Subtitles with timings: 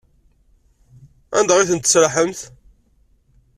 [1.37, 2.39] Anda ay tent-tesraḥemt?